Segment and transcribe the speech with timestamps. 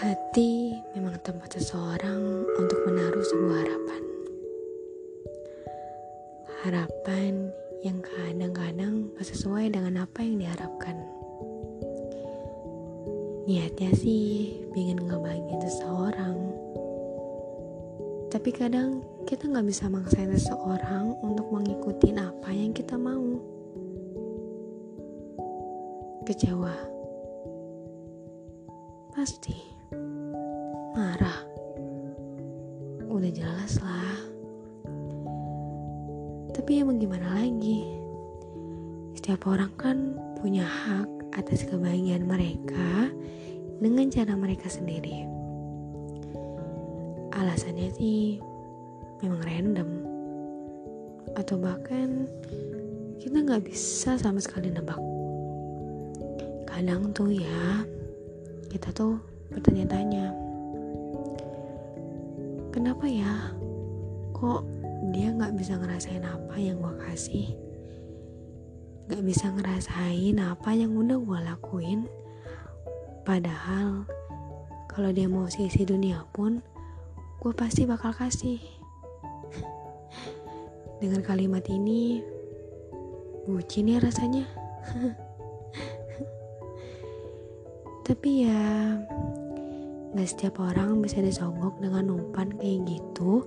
[0.00, 4.02] Hati memang tempat seseorang untuk menaruh sebuah harapan.
[6.64, 7.32] Harapan
[7.84, 10.96] yang kadang-kadang gak sesuai dengan apa yang diharapkan.
[13.44, 16.48] Niatnya sih pengen ngebahagiain seseorang.
[18.32, 23.36] Tapi kadang kita nggak bisa maksain seseorang untuk mengikuti apa yang kita mau.
[26.24, 26.72] Kecewa.
[29.12, 29.79] Pasti.
[30.94, 31.40] Marah.
[33.10, 34.30] Udah jelas lah
[36.70, 37.88] tapi ya gimana lagi?
[39.16, 43.08] Setiap orang kan punya hak atas kebahagiaan mereka
[43.80, 45.24] dengan cara mereka sendiri.
[47.32, 48.38] Alasannya sih
[49.24, 49.90] memang random.
[51.32, 52.28] Atau bahkan
[53.16, 55.00] kita nggak bisa sama sekali nebak.
[56.68, 57.88] Kadang tuh ya,
[58.68, 59.16] kita tuh
[59.48, 60.49] bertanya-tanya.
[62.80, 63.52] Kenapa ya?
[64.32, 64.64] Kok
[65.12, 67.52] dia nggak bisa ngerasain apa yang gue kasih?
[69.04, 72.08] Nggak bisa ngerasain apa yang udah gue lakuin?
[73.20, 74.08] Padahal
[74.88, 76.64] kalau dia mau sisi dunia pun
[77.44, 78.56] gue pasti bakal kasih.
[81.04, 82.24] Dengan kalimat ini
[83.44, 84.48] bucin ya rasanya.
[88.08, 88.96] Tapi ya
[90.10, 93.46] Gak setiap orang bisa disogok dengan umpan kayak gitu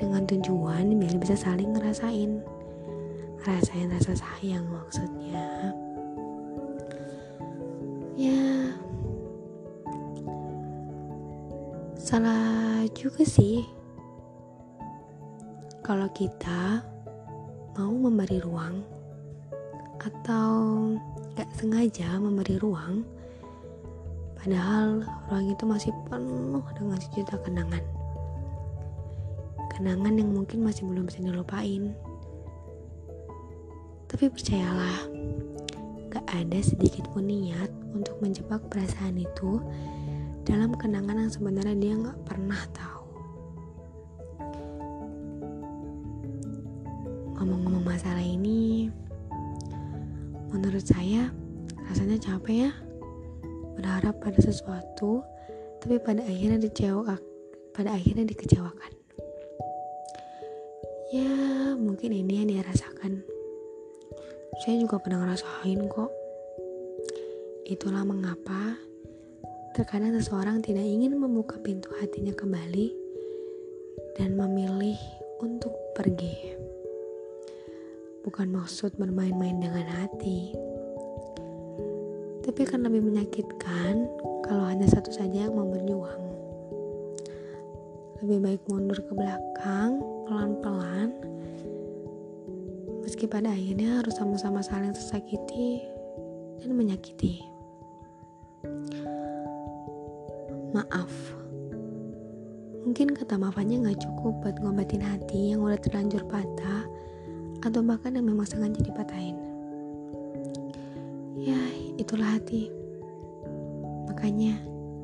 [0.00, 2.40] dengan tujuan biar bisa saling ngerasain.
[3.44, 5.76] Rasain rasa sayang maksudnya.
[8.16, 8.72] Ya.
[12.00, 13.68] Salah juga sih.
[15.84, 16.80] Kalau kita
[17.76, 18.80] mau memberi ruang
[20.00, 20.52] atau
[21.36, 23.17] gak sengaja memberi ruang
[24.38, 27.82] padahal ruang itu masih penuh dengan sejuta kenangan
[29.78, 31.94] kenangan yang mungkin masih belum bisa dilupain.
[34.10, 35.06] Tapi percayalah,
[36.10, 39.62] gak ada sedikit pun niat untuk menjebak perasaan itu
[40.42, 43.06] dalam kenangan yang sebenarnya dia gak pernah tahu.
[47.38, 48.90] Ngomong-ngomong masalah ini,
[50.50, 51.30] menurut saya
[51.86, 52.70] rasanya capek ya
[53.78, 55.22] berharap pada sesuatu
[55.78, 57.22] tapi pada akhirnya dicewak
[57.70, 58.92] pada akhirnya dikecewakan.
[61.14, 61.30] Ya
[61.78, 63.22] mungkin ini yang dia rasakan.
[64.66, 66.10] Saya juga pernah ngerasain kok.
[67.70, 68.74] Itulah mengapa
[69.78, 72.90] terkadang seseorang tidak ingin membuka pintu hatinya kembali
[74.18, 74.98] dan memilih
[75.38, 76.58] untuk pergi.
[78.26, 80.50] Bukan maksud bermain-main dengan hati
[82.48, 84.08] tapi akan lebih menyakitkan
[84.40, 86.22] kalau hanya satu saja yang mau berjuang.
[88.24, 91.12] Lebih baik mundur ke belakang pelan-pelan.
[93.04, 95.84] Meski pada akhirnya harus sama-sama saling tersakiti
[96.64, 97.44] dan menyakiti.
[100.72, 101.12] Maaf.
[102.88, 106.88] Mungkin kata maafannya gak cukup buat ngobatin hati yang udah terlanjur patah
[107.60, 109.47] atau bahkan yang memang sengaja dipatahin
[111.98, 112.70] itulah hati.
[114.06, 114.54] Makanya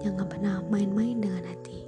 [0.00, 1.85] jangan pernah main-main dengan hati